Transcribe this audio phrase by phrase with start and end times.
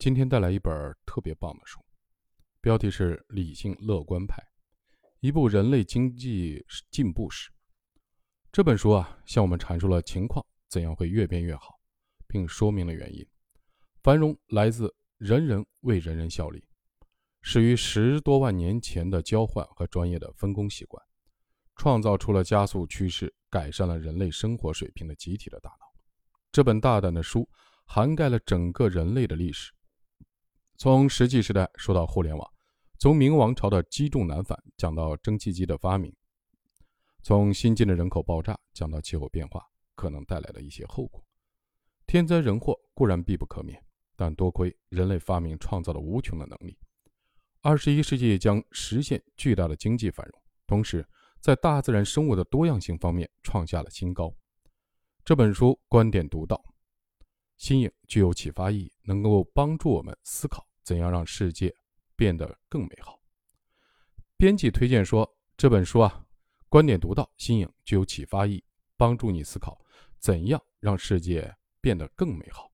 [0.00, 1.78] 今天带来一本特别棒的书，
[2.62, 4.42] 标题是《理性乐观派：
[5.20, 7.50] 一部人类经济进步史》。
[8.50, 11.78] 这本书啊，向我们阐述了情况怎样会越变越好，
[12.26, 13.22] 并说明了原因。
[14.02, 16.66] 繁荣来自人人为人人效力，
[17.42, 21.04] 始于十多万年前的交换和专业的分工习惯，
[21.76, 25.92] 创造出了加速趋势、改善了人类生活水平的集体的大脑。
[26.50, 27.46] 这本大胆的书
[27.84, 29.70] 涵盖了整个人类的历史。
[30.80, 32.50] 从石器时代说到互联网，
[32.98, 36.10] 从明王朝的积重难返讲到蒸汽机的发明，
[37.22, 39.62] 从新近的人口爆炸讲到气候变化
[39.94, 41.22] 可能带来的一些后果。
[42.06, 43.78] 天灾人祸固然必不可免，
[44.16, 46.74] 但多亏人类发明创造了无穷的能力，
[47.60, 51.06] 二十一世纪将实现巨大的经济繁荣，同时
[51.42, 54.34] 在大自然生物的多样性方面创下了新高。
[55.26, 56.58] 这本书观点独到，
[57.58, 60.66] 新颖，具有启发意义，能够帮助我们思考。
[60.90, 61.72] 怎样让世界
[62.16, 63.16] 变得更美好？
[64.36, 66.26] 编辑推荐说，这本书啊，
[66.68, 68.64] 观点独到、新颖，具有启发意义，
[68.96, 69.80] 帮助你思考
[70.18, 72.68] 怎样让世界变得更美好。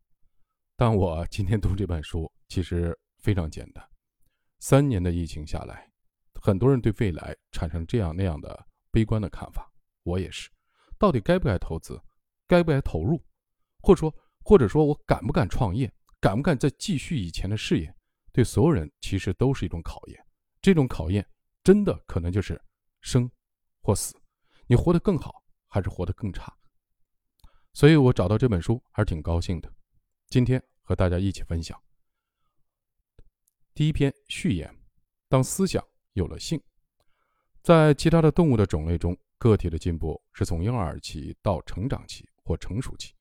[0.78, 3.86] 但我今天读这本书，其实非常简单。
[4.60, 5.86] 三年的疫情下来，
[6.40, 9.70] 很多人对未来产生这样那样的悲观的看法，
[10.04, 10.48] 我也是。
[10.98, 12.00] 到底该不该投资？
[12.46, 13.22] 该不该投入？
[13.82, 15.92] 或者说，或者说我敢不敢创业？
[16.18, 17.94] 敢不敢再继续以前的事业？
[18.36, 20.26] 对所有人其实都是一种考验。
[20.60, 21.26] 这种考验
[21.64, 22.60] 真的可能就是
[23.00, 23.30] 生
[23.80, 24.14] 或死，
[24.66, 26.54] 你活得更好还是活得更差？
[27.72, 29.72] 所以我找到这本书还是挺高兴的。
[30.28, 31.82] 今天和大家一起分享
[33.72, 34.70] 第一篇序言：
[35.30, 36.62] 当思想有了性，
[37.62, 43.14] 在其他的动物的种类中，个体的进步是从婴儿期到成长期或成熟期，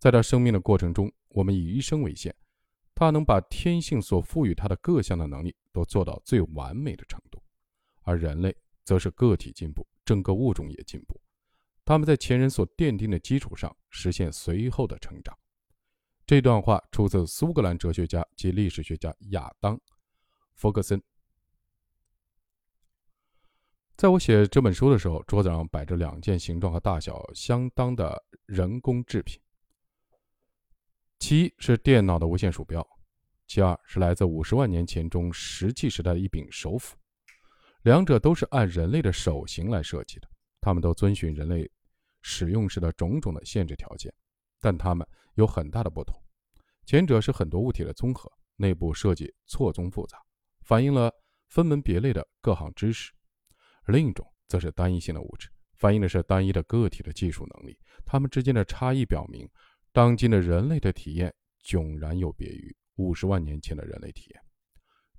[0.00, 1.08] 在他生命的过程中。
[1.28, 2.34] 我们以一生为限，
[2.98, 7.40] 他能把天性所赋予他的各项的能力都做到最完美的程度，
[8.02, 11.20] 而人类则是个体进步，整个物种也进步。
[11.84, 15.38] 他们在前人所奠定的基础上实现随后的成长。
[16.26, 19.76] 这段话出自苏格兰哲学家及历史学家亚当·
[20.54, 21.00] 弗格森。
[23.96, 29.40] 在我写这本书的时候，桌子上摆着两件形状和大小相当的人工制品。
[31.18, 32.86] 其一是电脑的无线鼠标，
[33.48, 36.96] 其二是来自五十万年前中石器时代的一柄手斧，
[37.82, 40.28] 两者都是按人类的手型来设计的，
[40.60, 41.68] 它们都遵循人类
[42.22, 44.14] 使用时的种种的限制条件，
[44.60, 46.14] 但它们有很大的不同。
[46.86, 50.18] 前者是很多物体的综合，内部设计错综复杂，
[50.62, 51.12] 反映了
[51.48, 53.10] 分门别类的各行知识；
[53.86, 57.76] 另一种则是单一性的物质，反映的是单一的个体的技术能力。
[58.06, 59.50] 它们之间的差异表明。
[59.92, 61.34] 当今的人类的体验
[61.64, 64.40] 迥然有别于五十万年前的人类体验。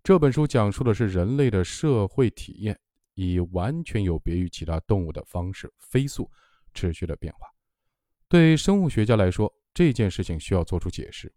[0.02, 2.80] 这本书讲述的是人类的社会体验
[3.16, 6.30] 以完全有别于其他动物的方式飞速、
[6.74, 7.47] 持续的变化。
[8.28, 11.34] 对生物学家来说，这件事情需要做出解释。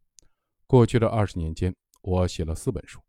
[0.66, 3.00] 过去的二十年间，我写了四本书，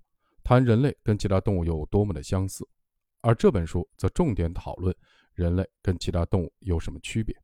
[0.43, 2.67] 谈人类跟其他动物有多么的相似，
[3.21, 4.95] 而这本书则重点讨论
[5.33, 7.35] 人类跟其他动物有什么区别。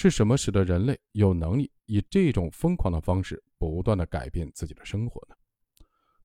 [0.00, 5.34] 是什么使得人类有能力以这种疯狂的方式不断的改变自己的生活呢？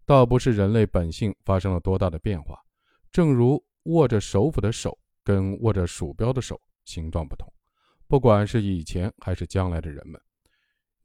[0.05, 2.55] 倒不是人类本性发生了多大的变化，
[3.11, 7.51] 正如握着手斧的手跟握着鼠标的手形状不同，
[8.07, 10.21] 不管是以前还是将来的人们，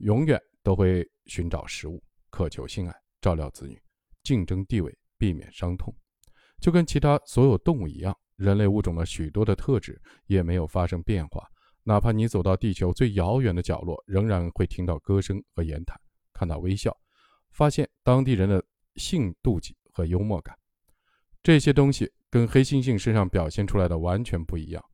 [0.01, 3.81] 永远都会寻找食物、渴求性爱、照料子女、
[4.23, 5.97] 竞争地位、避免伤痛，
[6.61, 11.49] 就跟其他所有动物一样，人类物种的许多的特质也没有发生变化。
[11.89, 15.99] 哪怕你走到地球最遥远的角落，仍然会听到歌声和言谈，
[16.35, 16.95] 看到微笑，
[17.51, 18.63] 发现当地人的
[18.97, 20.55] 性妒忌和幽默感。
[21.43, 24.85] 这些东西跟黑猩猩身上表现出来的完全不一样。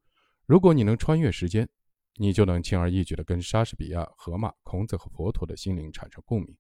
[0.47, 1.69] 如果你能穿越时间，
[2.15, 6.57] 你就能轻而易举地跟莎士比亚、荷马、孔子和佛陀的心灵产生共鸣。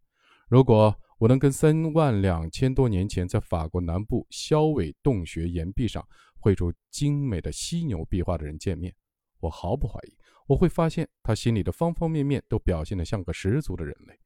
[0.48, 6.04] 如果我能跟三万两千多年前在法国南部肖尾洞穴岩壁上
[6.40, 8.92] 绘出精美的犀牛壁画的人见面，
[9.38, 10.18] 我毫不怀疑。
[10.46, 14.18] 我会发现，他心里的方方面面都表现得像个十足的人类。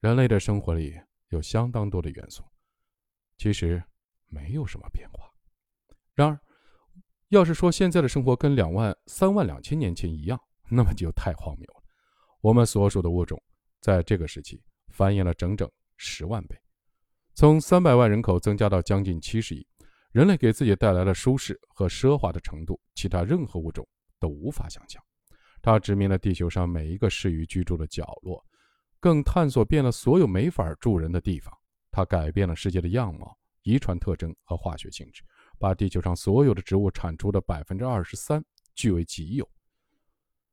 [0.00, 0.98] 人类的生活里
[1.28, 2.42] 有相当多的元素，
[3.36, 3.82] 其实
[4.26, 5.30] 没有什么变化。
[6.14, 6.40] 然而，
[7.28, 10.40] 要是说现在的生活跟两万、三万两千年前一样，
[10.70, 11.82] 那么就太荒谬了。
[12.40, 13.42] 我们所属的物种
[13.80, 14.62] 在这个时期
[14.92, 16.58] 繁衍了整整十万倍，
[17.34, 19.66] 从三百万人口增加到将近七十亿。
[20.12, 23.86] 人类给自己带来了舒适和奢华的程度，其他任何物种
[24.18, 25.02] 都无法想象。
[25.66, 28.40] 他殖民了地球上每一个适于居住的角落，
[29.00, 31.52] 更探索遍了所有没法住人的地方。
[31.90, 35.24] 它改变了世界的样貌、遗传特征和化学性质，
[35.58, 38.40] 把地球上所有的植物产出的百分之二十三
[38.76, 39.50] 据为己有。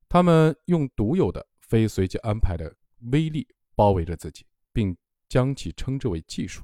[0.10, 2.76] 他们用独有的、非随机安排的
[3.12, 4.98] 威力包围着自己，并
[5.30, 6.64] 将其称之为技术，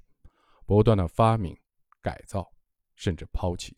[0.65, 1.55] 不断的发明、
[2.01, 2.51] 改造，
[2.95, 3.77] 甚至抛弃。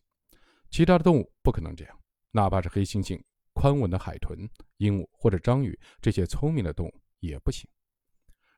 [0.70, 1.98] 其他的动物不可能这样，
[2.30, 3.22] 哪怕是黑猩猩、
[3.62, 4.36] 宽吻的海豚、
[4.78, 7.64] 鹦鹉或者章鱼这些聪明的动物也不行。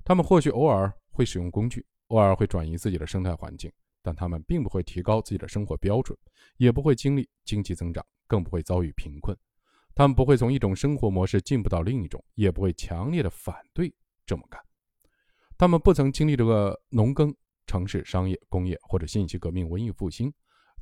[0.03, 3.71] 它们或许偶尔会使用工具，偶尔会转移自己的生态环境，
[4.01, 6.19] 但它们并不会提高自己的生活标准，
[6.56, 9.37] 也不会经历经济增长，更不会遭遇贫困。
[9.95, 14.59] 它们不会从一种生活模式进步到另一种，也不会强烈的反对这么干。
[15.59, 17.31] 它们不曾经历这个农耕、
[17.67, 20.33] 城市、商业、工业或者信息革命、文艺复兴。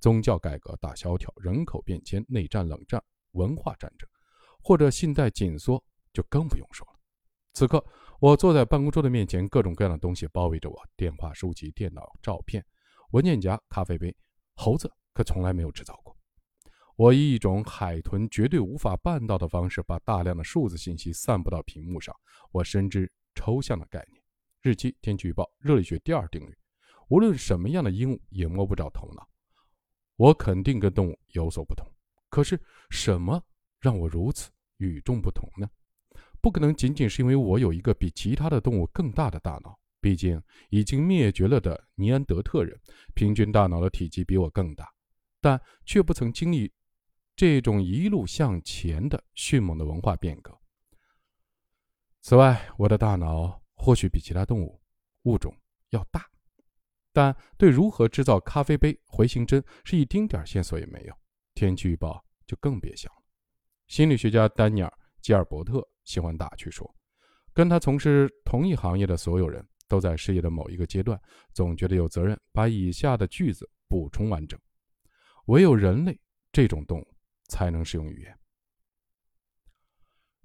[0.01, 4.09] 宗教改革、大萧条、人口变迁、内战、冷战、文化战争，
[4.63, 5.83] 或者信贷紧缩，
[6.13, 6.93] 就更不用说了。
[7.53, 7.85] 此刻，
[8.21, 12.65] 我坐在办公桌的面前，各种各样的东西包围着我：电话、书籍、电脑、照片、
[13.11, 14.17] 文件夹、咖啡杯。
[14.55, 16.17] 猴子可从来没有制造过。
[16.97, 22.15] 我以一种海豚绝对无法办到的方式，把大量的数字信息散布到屏幕上。
[22.51, 24.23] 我深知抽象的概念：
[24.61, 26.55] 日期、天气预报、热力学第二定律。
[27.09, 29.27] 无论什么样的鹦鹉，也摸不着头脑。
[30.17, 31.87] 我肯定跟动物有所不同，
[32.33, 32.59] 可是
[32.89, 33.45] 什么
[33.79, 35.69] 让我如此与众不同呢？
[36.41, 39.79] 不可能仅仅是因为我有一个比其他的动物更大的大脑。
[40.01, 42.77] 毕竟已经灭绝了的尼安德特人，
[43.15, 44.91] 平均大脑的体积比我更大，
[45.43, 46.73] 但却不曾经历
[47.37, 50.59] 这种一路向前的迅猛的文化变革。
[52.23, 54.81] 此外，我的大脑或许比其他动物
[55.25, 55.55] 物种
[55.91, 56.27] 要大。
[57.13, 61.15] 但对如何制造咖啡杯、回形针是一丁点线索也没有，
[61.55, 63.23] 天气预报就更别想了。
[63.87, 64.89] 心理学家丹尼尔·
[65.21, 66.93] 吉尔伯特喜欢打趣说
[67.53, 71.21] ：“跟他从事同一行业的所有人都在事业的某一个阶段，
[71.53, 74.59] 总觉得有责任把以下的句子补充完整。
[75.47, 76.19] 唯有人类
[76.53, 77.15] 这种动物
[77.49, 78.39] 才能使用语言，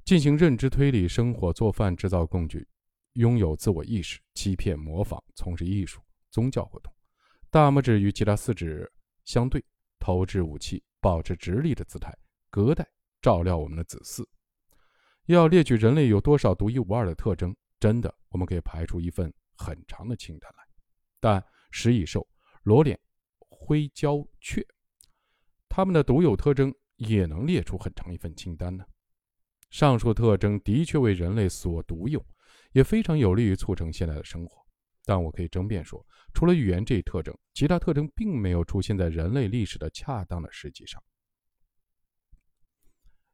[0.03, 2.67] 进行认知推理、生火、做饭、制造工具，
[3.13, 6.93] 拥有自我意识、欺骗、模仿、从事艺术。”宗教活动，
[7.49, 8.91] 大拇指与其他四指
[9.23, 9.63] 相对，
[10.07, 12.17] 投掷武器，保持直立的姿态，
[12.49, 12.87] 隔代
[13.21, 14.25] 照料我们的子嗣。
[15.25, 20.63] 要列举人类有多少独一无二的特征，真的，我们可以排出一份很长的清单来。
[21.19, 22.25] 但食蚁兽、
[22.63, 22.97] 裸脸
[23.49, 24.65] 灰胶雀，
[25.67, 28.85] 它们的独有特征也能列出很长一份清单呢。
[29.71, 32.25] 上述特征的确为人类所独有，
[32.71, 34.65] 也非常有利于促成现在的生活。
[35.07, 41.01] 但我可以争辩说，除了语言这一特征，其他特征并没有出现在人类历史的恰当的时机上，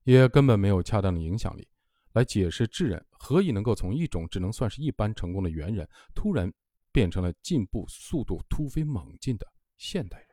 [0.04, 1.68] 也根本没有恰当的影响力
[2.12, 6.54] 来解释智人何以能够从一种只能算是一般成功的猿人，突然
[6.92, 10.28] 变成了进步速度突飞猛进的现代人。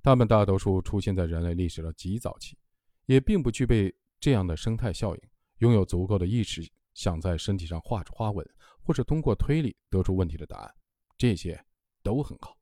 [0.00, 2.56] 他们大多数出现在人类历史的极早期，
[3.06, 5.22] 也并不具备这样的生态效应，
[5.58, 8.48] 拥有足够的意识，想在身体上画出花纹。
[8.84, 10.74] 或者通过推理得出问题的答案，
[11.16, 11.64] 这些
[12.02, 12.56] 都很好，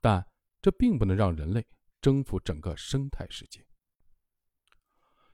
[0.00, 0.24] 但
[0.60, 1.64] 这并不能让人类
[2.00, 3.64] 征服整个生态世界。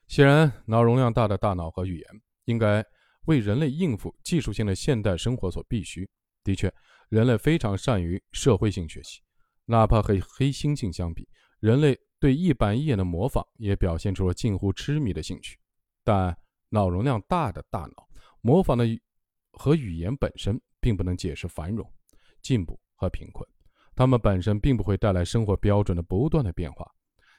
[0.07, 2.85] 显然，脑容量大的大脑和语言应该
[3.25, 6.09] 为人类应付技术性的现代生活所必须。
[6.45, 6.73] 的确，
[7.09, 9.21] 人类非常善于社会性学习，
[9.65, 11.29] 哪怕和黑猩猩相比，
[11.61, 15.59] 人类对一板一眼的模仿也表现出了近乎痴迷的兴趣。
[16.05, 16.37] 但
[16.69, 18.09] 脑容量大的大脑
[18.43, 18.87] 模仿的。
[19.59, 21.91] 和语言本身并不能解释繁荣、
[22.43, 23.49] 进步和贫困，
[23.95, 26.89] 它们本身并不会带来生活标准的不断的变化。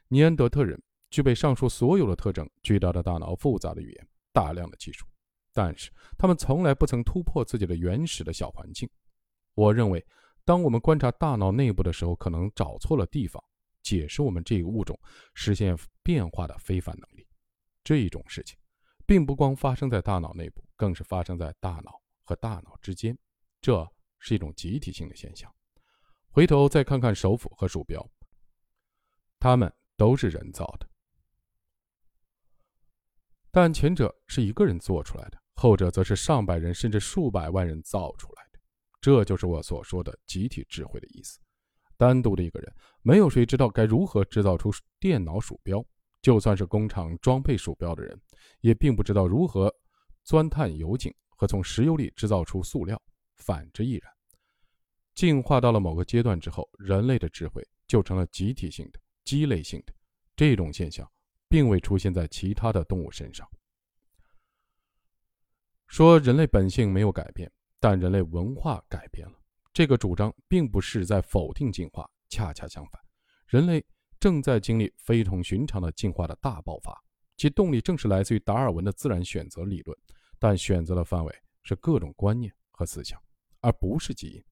[0.07, 5.05] 尼安德特人具备上述所有的特征：巨大的大脑、复杂的语言、大量的技术，
[5.53, 8.89] 但是他们从来不曾突破自己的原始的小环境。
[9.53, 10.05] 我认为，
[10.43, 13.43] 当我们观察大脑内部的时候，可能找错了地方，
[13.83, 15.00] 解释我们这个物种
[15.33, 17.27] 实现变化的非凡能力。
[17.83, 18.57] 这种事情，
[19.05, 22.01] 并不光发生在大脑内部，更是发生在大脑。
[22.27, 23.17] 和大脑之间，
[23.62, 25.50] 这是一种集体性的现象。
[26.29, 28.05] 回头再看看手斧和鼠标，
[29.39, 30.88] 它们都是人造的，
[33.50, 38.60] 但前者是一个人做出来的，后者则是上百人甚至数百万人造出来的。
[39.00, 41.39] 这就是我所说的集体智慧的意思。
[41.96, 44.69] 单独的一个人，没有谁知道该如何制造出
[45.00, 45.84] 电脑鼠标。
[46.22, 48.19] 就算是工厂装配鼠标的人，
[48.60, 49.74] 也并不知道如何
[50.24, 51.13] 钻探油井。
[51.38, 53.01] 和从石油里制造出塑料，
[53.36, 54.12] 反之亦然。
[55.15, 59.94] 进化到了某个阶段之后，人类的智慧就成了集体性的、积累性的。
[60.36, 61.10] 这种现象
[61.48, 63.48] 并未出现在其他的动物身上。
[65.88, 69.34] 说人类本性没有改变，但人类文化改变了，
[69.74, 73.01] 这个主张并不是在否定进化，恰恰相反，
[73.48, 73.84] 人类
[74.20, 76.96] 正在经历非同寻常的进化的大爆发，
[77.38, 79.98] 其动力正是来自于达尔文的自然选择理论，
[80.39, 83.22] 但选择的范围是各种观念和思想，
[83.62, 84.44] 而不是基因。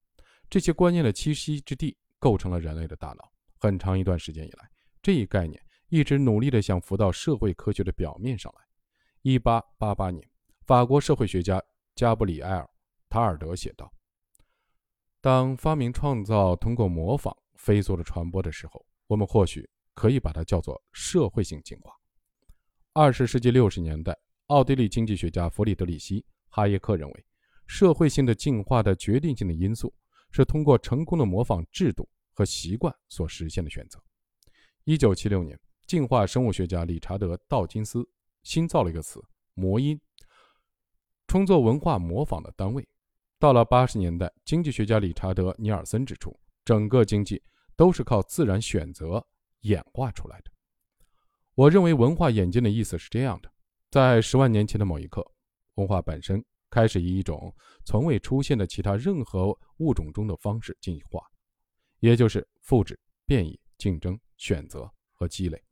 [0.48, 3.32] 这些观念的栖息之地构成了人类的大脑。
[3.58, 4.70] 很长一段时间以来，
[5.02, 8.62] 这一概念一直努力地想浮到社会科学的表面上来。
[9.22, 10.28] 一八八八年，
[10.66, 11.60] 法国社会学家
[11.94, 12.62] 加布里埃尔·
[13.08, 13.92] 塔尔德写道。
[15.20, 21.92] 当发明创造通过模仿飞速的传播的时候，我们或许可以把它叫做社会性进化。
[22.92, 24.16] 二十世纪六十年代，
[24.48, 27.24] 奥地利经济学家弗里德里希·哈耶克认为，
[27.66, 29.92] 社会性的进化的决定性的因素
[30.30, 34.00] 是通过成功的模仿制度和习惯所实现的选择。
[34.84, 38.08] 一九七六年，进化生物学家理查德·道金斯
[38.44, 39.20] 新造了一个词
[39.54, 40.00] “模因”，
[41.26, 42.86] 充作文化模仿的单位。
[43.40, 47.42] 到了八十年代，经济学家理查德·尼尔森指出，整个经济
[47.74, 49.26] 都是靠自然选择
[49.62, 50.52] 演化出来的。
[51.56, 53.50] 我认为文化演进的意思是这样的：
[53.90, 55.24] 在十万年前的某一刻，
[55.74, 61.20] 文化本身开始以一种从未出现的其他任何物种中的方式进化，
[62.00, 65.62] 也就是复制、变异、竞争、选择和积累，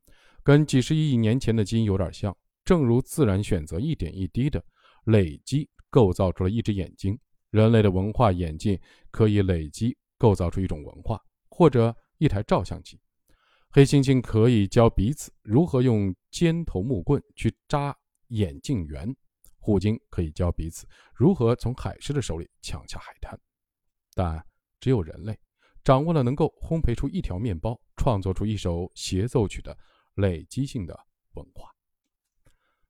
[0.43, 2.37] 跟几十亿年前的基因有点像。
[2.65, 4.65] 正如自然选择一点一滴的
[5.05, 7.15] 累积构造出了一只眼睛。
[7.51, 8.81] 人类的文化演进
[9.11, 12.99] 可以累积构造出一种文化，或者一台照相机。
[13.69, 17.95] 黑猩猩可以教彼此如何用尖头木棍去扎
[18.35, 19.15] 眼镜圆，
[19.59, 23.39] 虎鲸可以教彼此如何从海狮的手里抢下海滩。
[24.15, 24.45] 但
[24.81, 25.39] 只有人类
[25.83, 29.77] 掌握了能够烘焙出一条面包、创作出一首协奏曲的
[30.15, 30.99] 累积性的
[31.35, 31.71] 文化。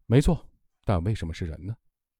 [0.06, 0.48] 没错，
[0.84, 1.74] 但为什么是人呢？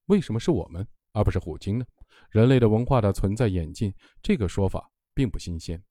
[0.07, 1.87] 为什么是我们而不是虎鲸呢？
[2.31, 5.83] 人类的文化的存在演进，这个说法并不新鲜，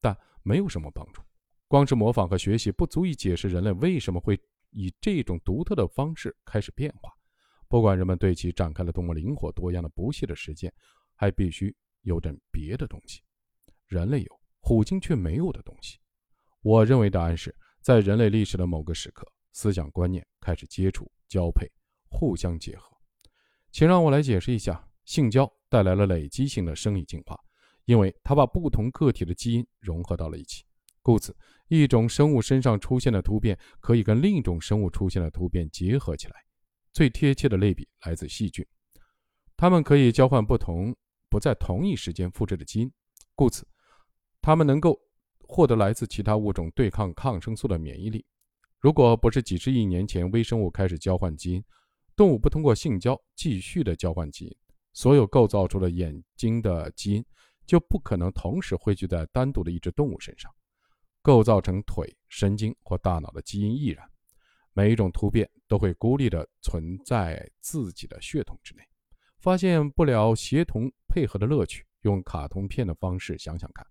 [0.00, 1.22] 但没有什么帮助。
[1.68, 4.40] 光是模仿和学习不足以解释人类为什么会
[4.76, 7.12] 以这种独特的方式开始变化。
[7.68, 10.72] 不管人们对其展开了多么灵活多样的不懈的实践，
[11.14, 13.22] 还必须有点别的东西。
[13.86, 15.98] 人类有，虎鲸却没有的东西。
[16.60, 21.66] 我认为答案是在人类历史的某个时刻，思想观念开始接触、交配、
[22.08, 22.96] 互相结合。
[23.72, 25.50] 请让我来解释一下性交。
[25.68, 27.36] 带来了累积性的生理进化，
[27.86, 30.64] 因为它把不同个体的基因融合到了一起。
[31.02, 31.36] 故此，
[31.68, 36.34] 一种生物身上出现的突变可以跟另一种生物出现的突变结合起来。
[36.92, 38.66] 最贴切的类比来自细菌，
[39.56, 40.96] 它们可以交换不同、
[41.28, 42.92] 不在同一时间复制的基因，
[43.34, 43.66] 故此，
[44.40, 44.98] 它们能够
[45.40, 48.24] 获得来自其他物种对抗抗生素的免疫力。
[48.78, 51.64] 如果不是几十亿年前微生物开始交换基因，
[52.14, 54.56] 动物不通过性交继续的交换基因。
[54.92, 57.24] 所有构造出了眼睛的基因，
[57.66, 60.50] 就不可能同时汇聚在单独的一只动物身上。
[61.26, 64.08] 构造成腿、神经或大脑的基因亦然。
[64.72, 68.84] 每一种突变都会孤立地存在自己的血统之内，
[69.40, 71.84] 发现不了协同配合的乐趣。
[72.02, 73.84] 用卡通片的方式想想看：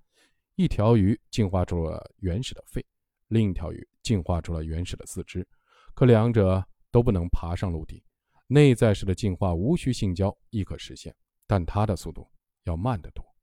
[0.55, 2.85] 一条鱼进化出了原始的肺，
[3.27, 5.45] 另一条鱼进化出了原始的四肢，
[5.93, 8.01] 可两者都不能爬上陆地。
[8.47, 11.13] 内在式的进化无需性交亦可实现，
[11.45, 12.31] 但它的速度
[12.63, 13.34] 要慢得多。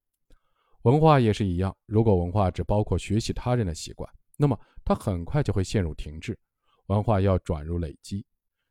[0.82, 6.38] 文化也是一样，如果文化只包括学习他人的习惯，那么它很快就会陷入停滞。
[6.86, 8.26] 文化要转入累积，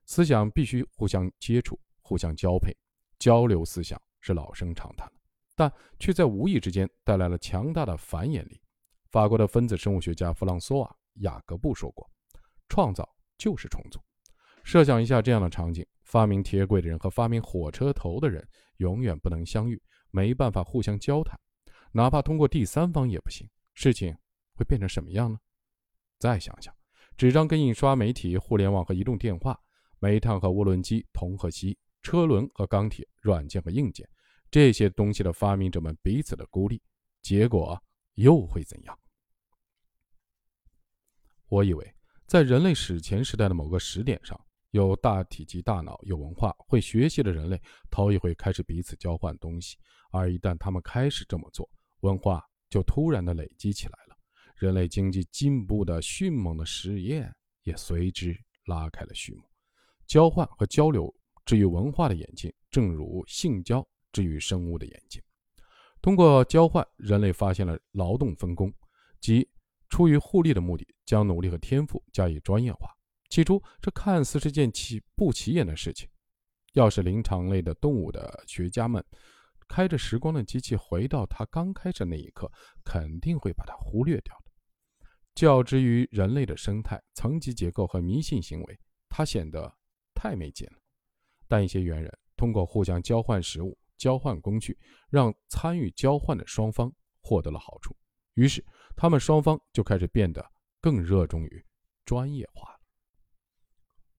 [0.06, 2.76] 思想必须互相接触、互相交配、
[3.18, 3.64] 交流。
[3.64, 5.10] 思想是老生常谈
[5.56, 8.62] 但却在无意之间带来了强大的繁衍力。
[9.10, 10.88] 法国的分子生物学家弗朗索瓦·
[11.24, 12.10] 雅各布说过
[12.68, 14.00] ：“创造就是重组。”
[14.64, 15.86] 设想一下这样的场景。
[16.04, 18.46] 发明铁轨的人和发明火车头的人
[18.78, 21.40] 永远不能相遇，没办法互相交谈，
[21.92, 23.50] 哪怕通过第三方也不行。
[23.74, 24.16] 事情
[24.54, 25.40] 会变成什么样呢？
[26.20, 26.76] 再想想，
[27.18, 29.60] 纸张跟印刷媒体、互联网和移动电话、
[30.00, 34.08] 煤炭和涡轮机、铜和锡、车轮和钢铁、软件和硬件，
[34.50, 36.82] 这些东西的发明者们彼此的孤立，
[37.22, 37.82] 结果
[38.16, 39.00] 又会怎样？
[41.48, 41.96] 我以为，
[42.28, 44.40] 在人类史前时代的某个时点上。
[44.72, 49.78] 有大体积大脑、有文化、会学习的人类，头一回开始彼此交换东西。
[50.12, 51.70] 而一旦他们开始这么做，
[52.02, 54.18] 文化就突然的累积起来了。
[54.56, 59.44] 人类经济进步的迅猛的实验也随之拉开了序幕。
[60.06, 61.14] 交换和交流
[61.46, 65.22] 至于文化的演进，正如性交至于生物的演进。
[66.02, 68.72] 通过交换，人类发现了劳动分工，
[69.20, 69.48] 即
[69.90, 72.90] 出于互利的目的，将努力和天赋加以专业化。
[73.30, 76.08] 起初，这看似是件起不起眼的事情。
[76.74, 79.04] 要是灵长类的动物的学家们
[79.72, 82.52] 开着时光的机器回到它刚开始那一刻，
[82.84, 84.52] 肯定会把它忽略掉的。
[85.34, 89.74] 较之于人类的生态、层级结构和迷信行为，它显得
[90.14, 90.74] 太没劲了。
[91.48, 94.78] 但一些猿人通过互相交换食物、交换工具，
[95.10, 97.96] 让参与交换的双方获得了好处，
[98.34, 98.62] 于是
[98.98, 100.46] 他们双方就开始变得
[100.82, 101.66] 更热衷于
[102.04, 102.80] 专业化了。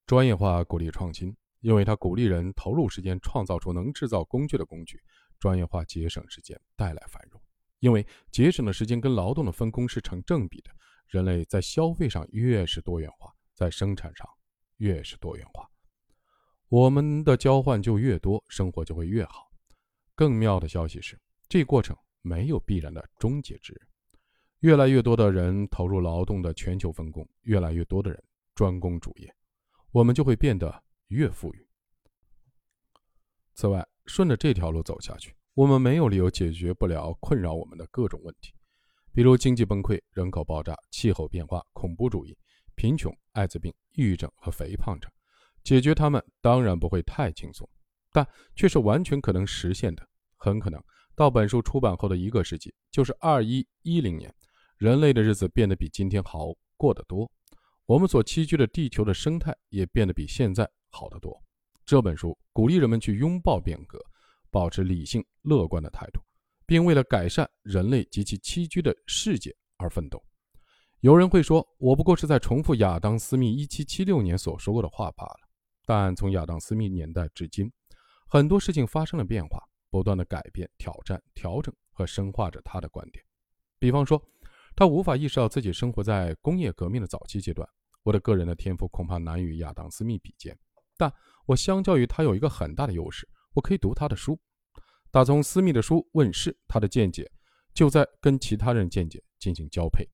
[0.07, 1.37] 专业化鼓励创新。
[1.63, 5.01] 因为它鼓励人投入时间创造出能制造工具的工具，
[5.43, 7.43] 专业化节省时间带来繁荣。
[7.81, 10.71] 因为节省的时间跟劳动的分工是成正比的，
[11.09, 14.25] 人类在消费上越是多元化，在生产上
[14.77, 15.69] 越是多元化，
[16.69, 19.51] 我们的交换就越多，生活就会越好。
[20.15, 23.81] 更妙的消息是，这过程没有必然的终结之日。
[24.61, 28.23] 越来越多的人投入劳动的全球分工，越来越多的人
[28.55, 29.35] 专攻主业，
[29.91, 30.85] 我们就会变得。
[31.13, 31.69] 越富裕。
[33.53, 38.53] 此外，顺着这条路走下去，我们没有理由解决不了困扰我们的各种问题，
[39.13, 42.37] 比如经济崩溃、人口爆炸、气候变化、恐怖主义、
[42.75, 45.11] 贫穷、艾滋病、抑郁症和肥胖症。
[45.63, 47.69] 解决它们当然不会太轻松，
[48.13, 50.07] 但却是完全可能实现的。
[50.37, 50.83] 很可能
[51.15, 54.35] 到本书出版后的一个世纪，就是二一一零年，
[54.77, 57.31] 人类的日子变得比今天好过得多，
[57.87, 60.69] 我们所栖居的地球的生态也变得比现在。
[60.95, 61.43] 好得多。
[61.85, 63.99] 这本书鼓励人们去拥抱变革，
[64.51, 66.21] 保持理性乐观的态度，
[66.67, 70.23] 并为了改善人类及其栖居的世界而奋斗。
[71.01, 75.41] 有人会说，我不过是在重复亚当·斯密1776年所说过的话罢了。
[75.85, 77.71] 但从亚当·斯密年代至今，
[78.29, 79.59] 很多事情发生了变化，
[79.91, 83.25] 不断的改变、挑战、调整和深化着他的观点。
[83.81, 84.23] 比方说，
[84.77, 87.69] 他无法意识到自己生活在工业革命的早期阶段。
[88.05, 90.57] 我的个人的天赋恐怕难与亚当·斯密比肩。
[90.97, 91.13] 但
[91.47, 94.39] 我相较于他有一个很大的优势，我可以读他的书。
[95.11, 97.31] 打从私密的书问世，他的见解
[97.75, 100.09] 就在跟其他人见解进行交配。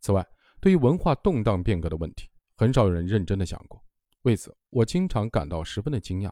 [0.00, 0.24] 此外，
[0.60, 3.82] 对于文化动荡变革的问题，很少有人认真的想过。
[4.22, 6.30] 为此，我经常感到十分的惊讶。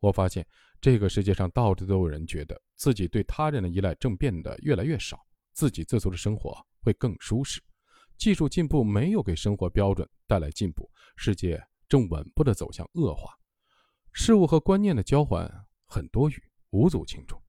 [0.00, 0.46] 我发现
[0.80, 5.18] 这个世界上到处都有人觉得自己对他人的依赖正变得越来越少，
[5.52, 7.60] 自给自足的生活会更舒适。
[8.16, 11.60] 技术进步没有给生活标准带来进步，世界。
[11.88, 13.34] 正稳步地走向恶化，
[14.18, 15.48] 事物和观念的交换
[15.86, 17.40] 很多余，无足轻重。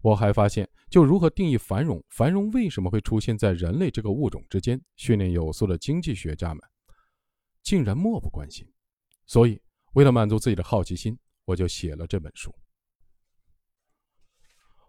[0.00, 6.64] 我还发现，就如何定义繁荣，繁荣为什么会出现在人类这个物种之间，训练有素的经济学家们
[7.62, 8.66] 竟然漠不关心。
[9.26, 9.60] 所以，
[9.92, 12.50] 为了满足自己的好奇心，我就写了这本书。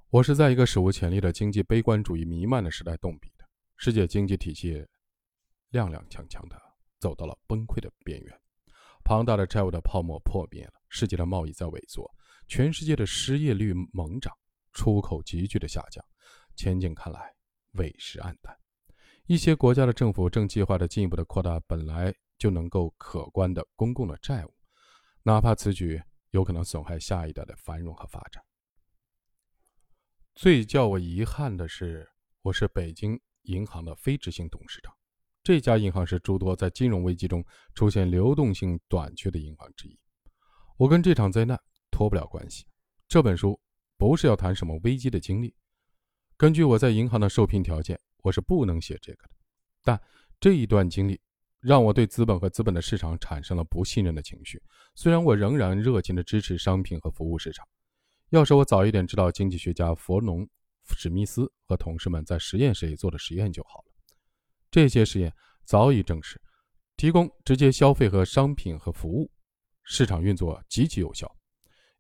[0.10, 3.46] 我是在一个史无前例的经济悲观主义弥漫的时代动笔的，
[3.76, 4.76] 世界经济体系
[5.74, 6.60] 踉踉跄跄地
[6.98, 8.42] 走到了崩溃的边缘。
[9.04, 12.10] 庞大的债务的泡沫破灭了，世界的贸易在萎缩，
[12.48, 14.34] 全世界的失业率猛涨，
[14.72, 16.02] 出口急剧的下降，
[16.56, 17.36] 前景看来
[17.74, 18.58] 委实暗淡。
[19.26, 24.54] 一些国家的政府正计划着进一步的扩大本来就能够可观的公共的债务，
[25.22, 28.42] 哪怕此举有可能损害下一代的繁荣和发展。
[30.34, 32.10] 最叫我遗憾的是，
[32.42, 34.96] 我是北京银行的非执行董事长。
[35.44, 40.00] 这家银行是诸多在金融危机中出现流动性短缺的银行之一。
[40.78, 41.58] 我跟这场灾难
[41.90, 42.66] 脱不了关系。
[43.08, 43.60] 这本书
[43.98, 45.56] 不是要谈什么危机的经历。
[46.36, 49.30] 根据我在银行的受聘条件，我是不能写这个的。
[49.84, 50.02] 但
[50.40, 51.20] 这一段经历
[51.62, 54.62] 让我对资本和资本的市场产生了不信任的情绪。
[54.96, 57.66] 虽然我仍然热情地支持商品和服务市场。
[58.32, 60.46] 要是我早一点知道经济学家佛农、
[60.98, 63.86] 史密斯和同事们在实验室里做的实验就好了。
[64.70, 65.32] 这些实验
[65.64, 66.42] 早已证实，
[66.98, 69.32] 提供直接消费和商品和服务，
[69.86, 71.34] 市场运作极其有效。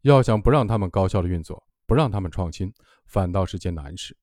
[0.02, 2.72] 要想不让他们高效的运作，不让他们创新，
[3.06, 4.16] 反倒是件难事。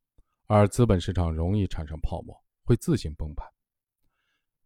[0.46, 3.46] 而资本市场容易产生泡沫，会自行崩盘。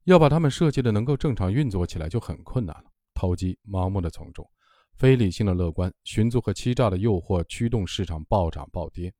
[0.05, 2.91] 要把他们设计的能够正常运作起来就很困难了。
[3.15, 4.49] 投机、盲目的从众、
[4.97, 9.13] 非理性的乐观、寻租和欺诈的诱惑驱动市场暴涨暴跌，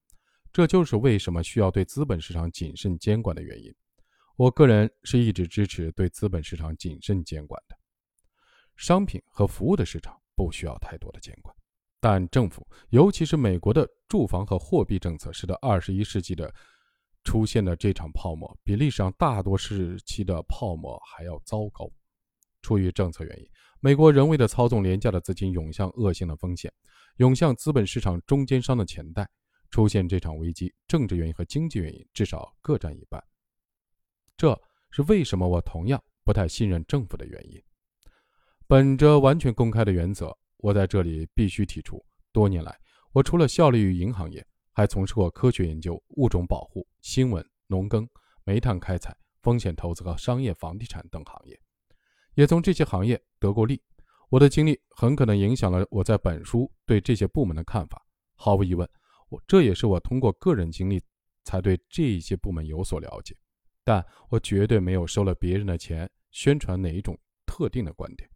[0.53, 3.75] 这就是为什么需要对资本市场谨慎监管的原因。
[4.37, 7.76] 我个人是一直支持对资本市场谨慎监管的，
[8.77, 11.55] 商品和服务的市场不需要太多的监管，
[12.01, 16.53] 但政府，尤其是美国的住房和货币政策，使得二十一世纪的
[17.25, 21.91] 出现的这场泡沫比历史上大多时期的泡沫还要糟糕。
[22.63, 23.49] 出于政策原因，
[23.81, 26.73] 美国人为的操纵廉价的资金涌向恶性的风险，
[27.17, 29.29] 涌向资本市场中间商的钱袋，
[29.71, 33.23] 出现这场危机，政治原因和经济原因至少各占一半。
[34.37, 34.61] 这
[34.91, 37.63] 是为什么我同样不太信任政府的原因。
[38.69, 42.77] 本着完全公开的原则，我在这里必须提出：多年来，
[43.13, 48.09] 我除了效力于银行业，还从事过科学研究、物种保护、新闻、农耕、
[48.43, 51.57] 煤炭开采、风险投资和商业房地产等行业，
[52.35, 53.81] 也从这些行业得过利。
[54.31, 58.05] 我的经历很可能影响了我在本书对这些部门的看法。
[58.35, 58.89] 毫无疑问，
[59.29, 61.01] 我这也是我通过个人经历
[61.45, 63.37] 才对这些部门有所了解。
[63.85, 68.29] 但我绝对没有收了别人的钱宣传哪一种特定的观点。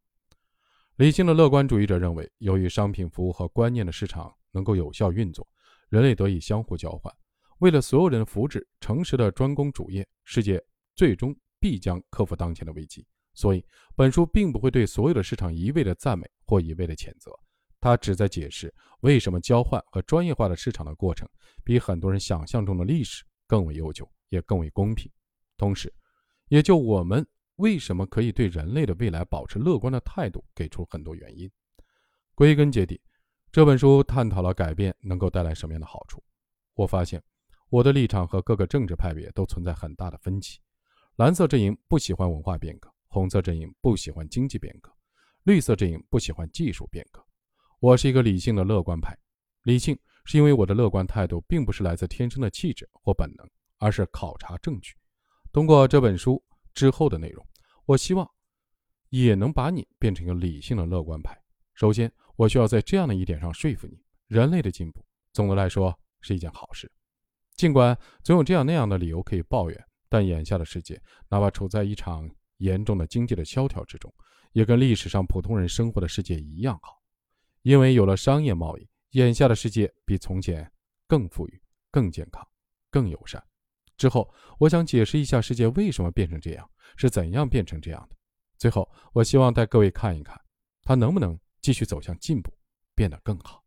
[1.00, 5.48] 理性的乐观主义者认为，由于商品、服务和观念的市场能够有效运作，
[5.88, 7.10] 人类得以相互交换，
[7.60, 10.62] 为了所有人的福祉，诚实的专攻主业，世界
[10.94, 13.06] 最终必将克服当前的危机。
[13.32, 13.64] 所以，
[13.96, 17.32] 本书并不会对所有的市场一味的赞美或一味的谴责，
[17.80, 21.26] 它只在解释为什么交换和专业化的市场的过程
[21.64, 25.10] 比很多人想象中的历史更为悠久，也更为公平。
[25.56, 25.90] 同时，
[26.48, 27.26] 也就我们
[27.60, 31.48] 为什么可以对人类的未来保持乐观的态度，给出很多原因。
[32.34, 32.98] 归根结底，
[33.52, 36.22] 这本书探讨了改变能够带来什么样的好处。
[36.74, 37.22] 我发现，
[37.68, 40.58] 我的立场和各个政治派别都存在很大的分歧。
[41.16, 44.90] 蓝色阵营不喜欢文化变革，红色阵营不喜欢经济变革，
[45.42, 47.22] 绿色阵营不喜欢技术变革。
[47.78, 49.14] 我是一个理性的乐观派。
[49.64, 53.46] 理性是因为我的乐观态度并不是来自天生的气质或本能，
[53.76, 54.94] 而是考察证据。
[55.52, 56.42] 通过这本书
[56.80, 57.46] 之后的内容，
[57.84, 58.26] 我希望
[59.10, 61.38] 也能把你变成一个理性的乐观派。
[61.74, 66.90] 首先，我需要在这样的一点上说服你：人类的进步，总的来说是一件好事。
[67.54, 74.10] 尽管总有这样那样的理由可以抱怨，但眼下的世界，哪怕处在一场严重的经济的萧条之中，
[74.52, 76.98] 也跟历史上普通人生活的世界一样好。
[77.60, 80.72] 因为有了商业贸易，眼下的世界比从前
[81.06, 82.42] 更富裕、更健康、
[82.90, 83.44] 更友善。
[84.00, 88.16] 之后，我想解释一下世界为什么变成这样，是怎样变成这样的。
[88.56, 90.40] 最后，我希望带各位看一看，
[90.80, 92.50] 它能不能继续走向进步，
[92.94, 93.59] 变得更好。